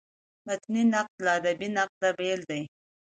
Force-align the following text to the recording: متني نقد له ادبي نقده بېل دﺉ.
متني 0.45 0.81
نقد 0.93 1.15
له 1.25 1.31
ادبي 1.37 1.67
نقده 1.77 2.09
بېل 2.17 2.39
دﺉ. 2.49 2.61